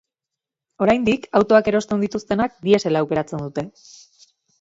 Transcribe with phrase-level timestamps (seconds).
[0.85, 3.67] Oraindik autoak erosten dituztenak diesela aukeratzen dute.